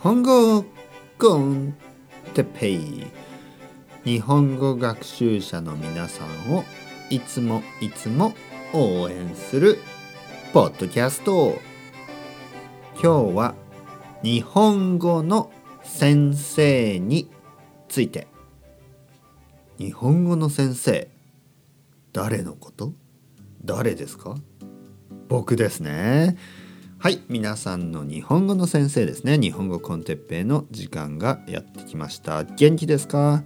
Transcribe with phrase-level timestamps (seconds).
[0.00, 0.64] 本語
[1.18, 1.74] コン
[2.34, 3.06] テペイ
[4.04, 6.64] 日本語学習者の皆さんを
[7.10, 8.34] いつもいつも
[8.72, 9.78] 応援する
[10.52, 11.58] ポッドキャスト
[13.02, 13.54] 今日は
[14.22, 15.50] 日本語の
[15.82, 17.30] 先生に
[17.88, 18.26] ついて。
[19.78, 21.08] 日本語の先生
[22.12, 22.92] 誰のこと？
[23.64, 24.36] 誰ですか？
[25.28, 26.36] 僕ですね。
[27.04, 29.36] はい皆さんの日本語の先生ですね。
[29.36, 32.44] 日本語コンテッペイの時間がやってきました。
[32.44, 33.44] 元気ですか？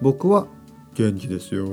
[0.00, 0.46] 僕は
[0.94, 1.66] 元気ですよ。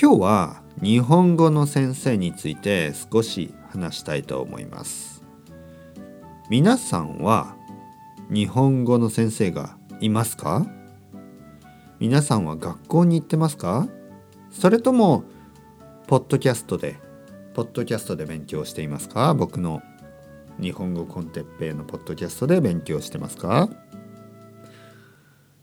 [0.00, 5.22] 今日は日本語の先生について少し話したいと思います。
[6.48, 7.54] 皆さんは
[8.30, 10.66] 日本語の先生がいますか？
[11.98, 13.88] 皆さんは学校に行ってますか？
[14.50, 15.24] それとも
[16.06, 16.96] ポッドキャストで
[17.54, 19.32] ポッドキャストで勉強していますか？
[19.32, 19.80] 僕の
[20.60, 23.70] 日本語コンテッペイのポッドキャストで勉強してますか？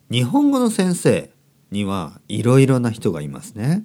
[0.09, 1.31] 日本語の先生
[1.69, 3.83] にはいろいろな人がいますね。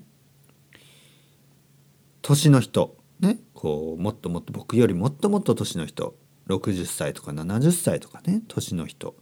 [2.23, 6.17] 年の人ねこうもっともっと僕よりもっともっと年の人
[6.49, 9.17] 60歳とか70歳とかね年の人、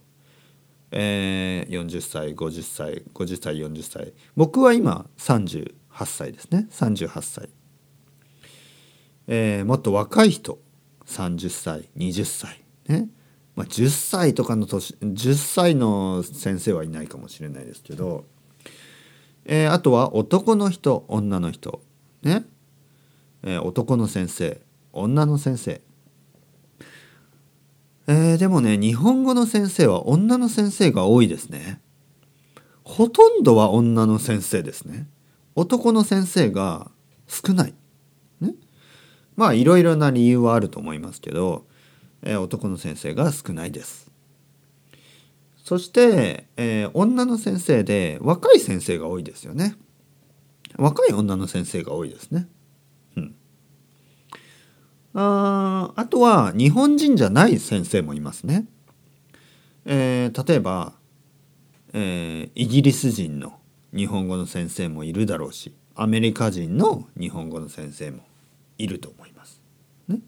[0.91, 4.13] えー、40歳50歳50歳40歳。
[4.35, 5.73] 僕は今38
[6.05, 6.67] 歳ですね。
[6.69, 7.49] 38歳、
[9.27, 10.59] えー、もっと若い人
[11.05, 13.09] 30歳20歳ね。
[13.55, 18.25] まあ、10歳とかの年10歳の先生はいないかもしれないですけど、
[19.45, 21.81] えー、あとは男の人女の人
[22.21, 22.45] ね。
[23.43, 25.81] えー、男の先生女の先生。
[28.07, 31.79] えー、でもね日本語の先生は女の先生が多いですね。
[32.83, 35.07] ほとんどは女の先生ですね。
[35.55, 36.91] 男の先生が
[37.27, 37.73] 少ない。
[39.35, 41.65] まあいろいろな理由はあると思いますけど、
[42.23, 44.11] えー、男の先生が少ないです。
[45.63, 49.75] そして、えー、女の先生で若い先生が多いですよね。
[50.77, 52.47] 若い女の先生が多いですね。
[53.17, 53.35] うん。
[55.15, 58.67] ああとは日本人じゃない先生もいますね。
[59.85, 60.93] えー、例えば、
[61.93, 63.59] えー、イギリス人の
[63.95, 68.23] 日本語の先生もいるだろうしアメリカ人の日本語の先生も
[68.77, 69.61] いると思います。
[70.07, 70.19] ね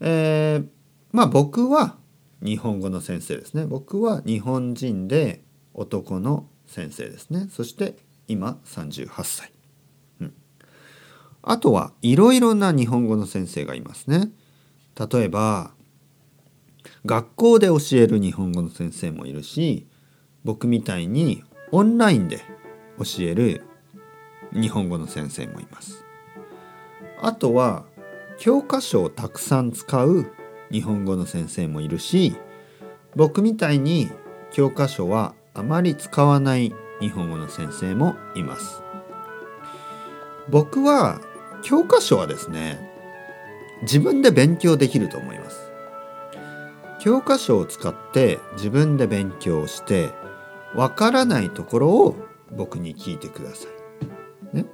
[0.00, 0.66] えー、
[1.12, 1.96] まあ僕は
[2.42, 3.66] 日本語の先生ですね。
[3.66, 5.42] 僕は日本人で
[5.74, 7.48] 男の先生ですね。
[7.50, 7.96] そして
[8.26, 9.52] 今38歳。
[10.20, 10.34] うん
[11.42, 14.30] あとはいろいろな日本語の先生がいますね。
[14.98, 15.72] 例えば
[17.06, 19.86] 学校で教える日本語の先生もいるし
[20.44, 22.38] 僕みたいにオンラインで
[22.98, 23.64] 教える
[24.52, 26.04] 日本語の先生もいます。
[27.20, 27.84] あとは
[28.38, 30.30] 教科書をたくさん使う
[30.70, 32.36] 日本語の先生もいるし
[33.16, 34.10] 僕みたいに
[34.52, 38.82] 教科書はあまり使わない日本語の先生もいます。
[40.48, 41.20] 僕は
[41.62, 42.78] 教科書はですね
[43.82, 45.68] 自分で勉強できると思います。
[47.00, 50.10] 教科書を使って自分で勉強して
[50.74, 52.16] わからないところを
[52.50, 53.66] 僕に聞いてくださ
[54.52, 54.66] い、ね、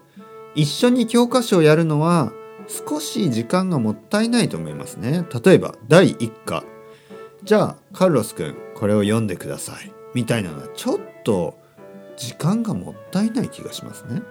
[0.54, 2.32] 一緒に教科書をやるのは
[2.68, 5.26] 少し時間がもったいないと思いますね。
[5.44, 6.64] 例えば第1課。
[7.42, 9.92] じゃあカルロス君これを読んでください。
[10.14, 11.58] みたいなのはちょっと
[12.16, 14.22] 時間がもったいない気がしますね。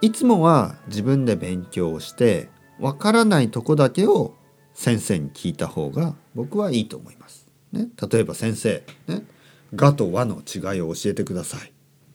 [0.00, 4.34] いつもは自分で勉強をしてわからないとこだけを
[4.74, 7.48] 先生に聞いた方が僕はいいと思います。
[7.72, 9.24] ね、例えば先生、ね
[9.74, 11.72] 「が」と「和」の違いを教えてください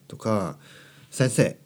[0.07, 0.57] とか
[1.11, 1.57] 「先生、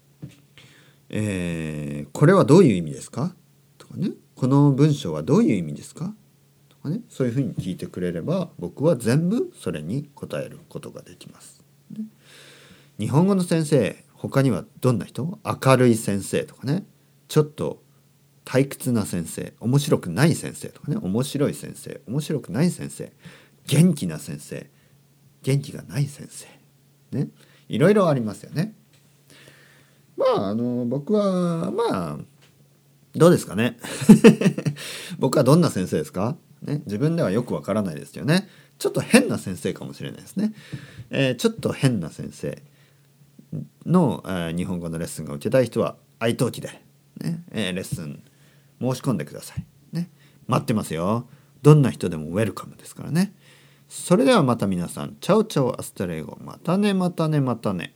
[1.09, 3.35] えー、これはどういう意味ですか?」
[3.77, 6.13] とかね「この文章はどういう意味ですか?」
[6.69, 7.01] とかね。
[7.09, 11.63] そういうふうに聞いてくれれば僕は全部それに答えることができます。
[11.91, 12.05] ね、
[12.99, 15.39] 日本語の先生他にはどんな人？
[15.45, 16.43] 明るい先生。
[16.43, 16.85] とかね。
[17.27, 17.83] ちょっと
[18.45, 19.53] 退屈な先生。
[19.59, 20.69] 面白くない先生。
[20.69, 20.97] とかね。
[20.97, 22.01] 面白い先生。
[22.07, 23.13] 面白くない先生。
[23.67, 24.69] 元気な先生。
[25.43, 26.47] 元気がない先生。
[27.11, 27.29] ね。
[27.69, 28.75] いろいろありますよね。
[30.17, 32.17] まああの僕はまあ
[33.15, 33.77] どうですかね。
[35.17, 38.47] 僕はどんな先生ですか、ね、自分ではよくわからないですよね。
[38.77, 40.53] ちょっと変な先生かもしれないですね。
[41.09, 42.61] えー、ちょっと変な先生。
[43.85, 46.81] の、えー、日本語のレッスンが受けたい人は italki で、
[47.19, 48.21] ねえー、レッスン
[48.81, 50.09] 申し込んでください、ね、
[50.47, 51.27] 待ってますよ。
[51.61, 53.33] どんな人でもウェルカムですからね。
[53.89, 55.15] それではまた皆さん。
[55.21, 56.37] Chao chao hasta luego。
[56.41, 57.93] またねまたねまたね。